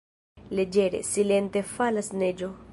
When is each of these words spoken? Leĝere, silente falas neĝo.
Leĝere, 0.59 1.03
silente 1.11 1.65
falas 1.75 2.13
neĝo. 2.23 2.55